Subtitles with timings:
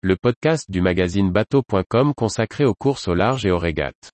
[0.00, 4.12] le podcast du magazine bateau.com consacré aux courses au large et aux régates.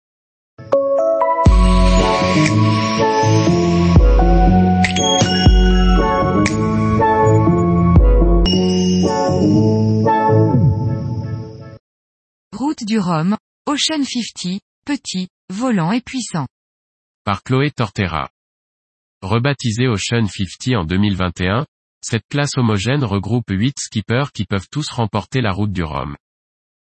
[12.53, 16.47] Route du Rhum, Ocean 50, petit, volant et puissant.
[17.25, 18.31] Par Chloé Tortera.
[19.21, 21.67] Rebaptisée Ocean 50 en 2021,
[22.05, 26.17] cette classe homogène regroupe 8 skippers qui peuvent tous remporter la route du Rhum.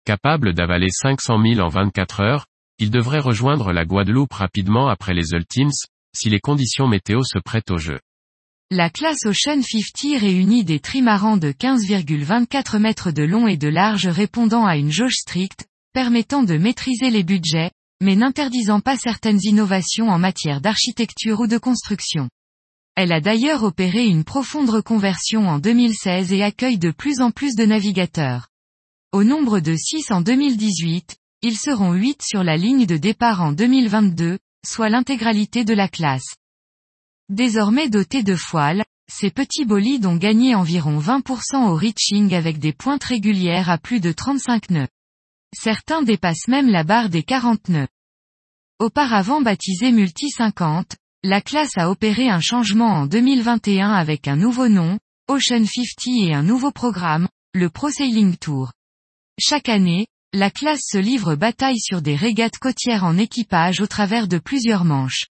[0.06, 2.46] Capable d'avaler 500 000 en 24 heures,
[2.78, 5.72] ils devraient rejoindre la Guadeloupe rapidement après les Ultimes,
[6.14, 8.02] si les conditions météo se prêtent au jeu.
[8.70, 14.08] La classe Ocean 50 réunit des trimarans de 15,24 mètres de long et de large
[14.08, 20.10] répondant à une jauge stricte, permettant de maîtriser les budgets, mais n'interdisant pas certaines innovations
[20.10, 22.30] en matière d'architecture ou de construction.
[22.96, 27.56] Elle a d'ailleurs opéré une profonde reconversion en 2016 et accueille de plus en plus
[27.56, 28.50] de navigateurs.
[29.12, 33.52] Au nombre de 6 en 2018, ils seront 8 sur la ligne de départ en
[33.52, 36.36] 2022, soit l'intégralité de la classe.
[37.30, 42.74] Désormais dotés de foiles, ces petits bolides ont gagné environ 20% au reaching avec des
[42.74, 44.88] pointes régulières à plus de 35 nœuds.
[45.54, 47.88] Certains dépassent même la barre des 40 nœuds.
[48.80, 54.68] Auparavant baptisé Multi 50, la classe a opéré un changement en 2021 avec un nouveau
[54.68, 55.00] nom,
[55.30, 58.74] Ocean 50 et un nouveau programme, le Pro Sailing Tour.
[59.40, 64.28] Chaque année, la classe se livre bataille sur des régates côtières en équipage au travers
[64.28, 65.28] de plusieurs manches.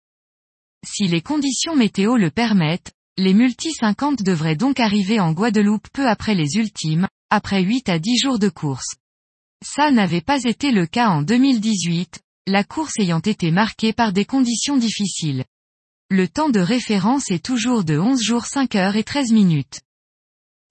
[0.86, 6.08] Si les conditions météo le permettent, les Multi 50 devraient donc arriver en Guadeloupe peu
[6.08, 8.96] après les ultimes, après 8 à 10 jours de course.
[9.66, 14.26] Ça n'avait pas été le cas en 2018, la course ayant été marquée par des
[14.26, 15.46] conditions difficiles.
[16.10, 19.82] Le temps de référence est toujours de 11 jours 5 heures et 13 minutes.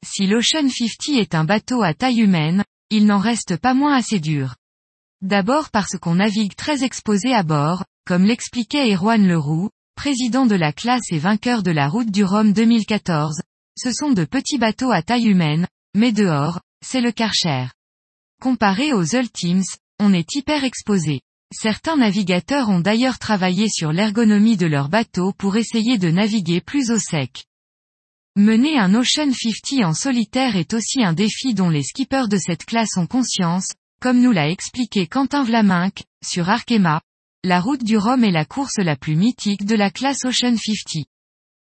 [0.03, 4.19] Si l'Ocean 50 est un bateau à taille humaine, il n'en reste pas moins assez
[4.19, 4.55] dur.
[5.21, 10.73] D'abord parce qu'on navigue très exposé à bord, comme l'expliquait Erwan Leroux, président de la
[10.73, 13.43] classe et vainqueur de la route du Rhum 2014,
[13.77, 17.67] ce sont de petits bateaux à taille humaine, mais dehors, c'est le Karcher.
[18.41, 19.65] Comparé aux Ultimes,
[20.01, 21.21] on est hyper exposé.
[21.53, 26.91] Certains navigateurs ont d'ailleurs travaillé sur l'ergonomie de leur bateau pour essayer de naviguer plus
[26.91, 27.47] au sec.
[28.37, 32.65] Mener un Ocean 50 en solitaire est aussi un défi dont les skippers de cette
[32.65, 33.69] classe ont conscience,
[34.01, 37.01] comme nous l'a expliqué Quentin Vlaminck, sur Arkema.
[37.45, 41.07] La route du Rhum est la course la plus mythique de la classe Ocean 50.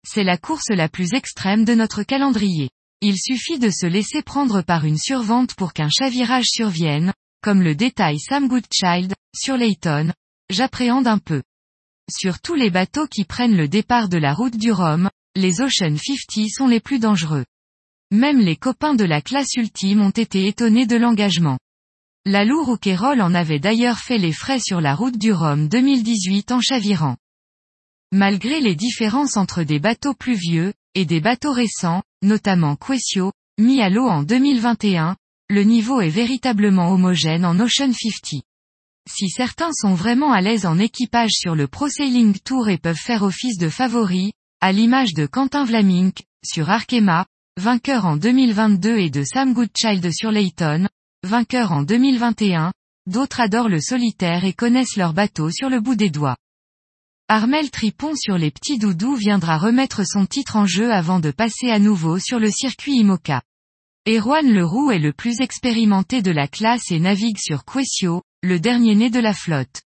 [0.06, 2.70] C'est la course la plus extrême de notre calendrier.
[3.00, 7.74] Il suffit de se laisser prendre par une survente pour qu'un chavirage survienne, comme le
[7.74, 10.12] détail Sam Goodchild, sur Layton,
[10.48, 11.42] j'appréhende un peu.
[12.10, 15.96] Sur tous les bateaux qui prennent le départ de la route du Rhum, les Ocean
[15.96, 17.44] 50 sont les plus dangereux.
[18.10, 21.58] Même les copains de la classe ultime ont été étonnés de l'engagement.
[22.26, 26.50] La Loure Rouquayrol en avait d'ailleurs fait les frais sur la route du Rhum 2018
[26.52, 27.16] en chavirant.
[28.12, 33.80] Malgré les différences entre des bateaux plus vieux, et des bateaux récents, notamment Quessio, mis
[33.80, 35.16] à l'eau en 2021,
[35.48, 38.42] le niveau est véritablement homogène en Ocean 50.
[39.12, 42.94] Si certains sont vraiment à l'aise en équipage sur le Pro Sailing Tour et peuvent
[42.97, 47.26] faire office de favoris, à l'image de Quentin Vlamink, sur Arkema,
[47.59, 50.87] vainqueur en 2022 et de Sam Goodchild sur Layton,
[51.25, 52.72] vainqueur en 2021,
[53.06, 56.37] d'autres adorent le solitaire et connaissent leur bateau sur le bout des doigts.
[57.28, 61.71] Armel Tripon sur les petits doudous viendra remettre son titre en jeu avant de passer
[61.71, 63.42] à nouveau sur le circuit IMOCA.
[64.09, 68.94] Erwan Leroux est le plus expérimenté de la classe et navigue sur Quessio, le dernier
[68.94, 69.82] né de la flotte.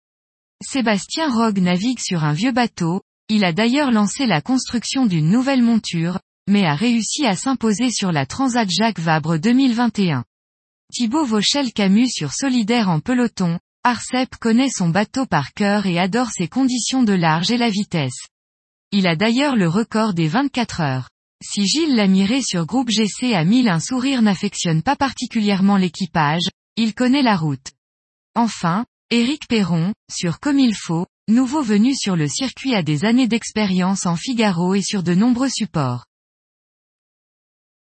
[0.62, 5.62] Sébastien Rogue navigue sur un vieux bateau, il a d'ailleurs lancé la construction d'une nouvelle
[5.62, 10.25] monture, mais a réussi à s'imposer sur la Transat Jacques Vabre 2021.
[10.93, 16.31] Thibaut Vauchel Camus sur Solidaire en peloton, Arcep connaît son bateau par cœur et adore
[16.31, 18.28] ses conditions de large et la vitesse.
[18.93, 21.10] Il a d'ailleurs le record des 24 heures.
[21.43, 26.94] Si Gilles Lamiré sur groupe GC a mille un sourire n'affectionne pas particulièrement l'équipage, il
[26.94, 27.73] connaît la route.
[28.36, 33.28] Enfin, Éric Perron, sur Comme il faut, nouveau venu sur le circuit à des années
[33.28, 36.04] d'expérience en Figaro et sur de nombreux supports.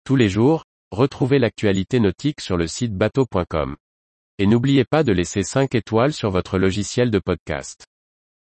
[0.04, 3.76] Tous les jours, retrouvez l'actualité nautique sur le site bateau.com.
[4.38, 7.88] Et n'oubliez pas de laisser 5 étoiles sur votre logiciel de podcast.